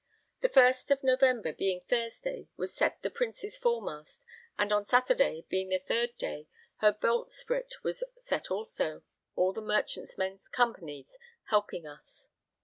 [0.41, 4.25] The first of November, being Thursday, was set the Prince's foremast,
[4.57, 9.03] and on Saturday, being the 3rd day, her boltsprit was set also,
[9.35, 11.05] all the merchantmen's companies
[11.51, 12.29] helping us.